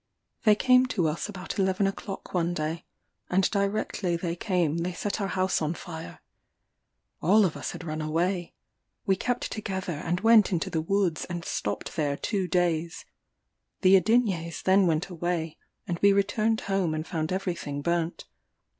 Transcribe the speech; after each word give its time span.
They 0.45 0.55
came 0.55 0.87
to 0.87 1.07
us 1.07 1.29
about 1.29 1.59
eleven 1.59 1.85
o'clock 1.85 2.33
one 2.33 2.55
day, 2.55 2.85
and 3.29 3.47
directly 3.51 4.15
they 4.17 4.35
came 4.35 4.79
they 4.79 4.93
set 4.93 5.21
our 5.21 5.27
house 5.27 5.61
on 5.61 5.75
fire. 5.75 6.21
All 7.21 7.45
of 7.45 7.55
us 7.55 7.69
had 7.73 7.83
run 7.83 8.01
away. 8.01 8.55
We 9.05 9.15
kept 9.15 9.51
together, 9.51 9.93
and 9.93 10.19
went 10.21 10.51
into 10.51 10.71
the 10.71 10.81
woods, 10.81 11.25
and 11.25 11.45
stopped 11.45 11.95
there 11.95 12.17
two 12.17 12.47
days. 12.47 13.05
The 13.81 13.93
Adinyés 13.93 14.63
then 14.63 14.87
went 14.87 15.07
away, 15.09 15.57
and 15.87 15.99
we 15.99 16.13
returned 16.13 16.61
home 16.61 16.95
and 16.95 17.05
found 17.05 17.31
every 17.31 17.53
thing 17.53 17.83
burnt. 17.83 18.25